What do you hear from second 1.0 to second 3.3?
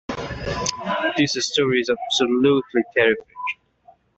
This story is absolutely terrific!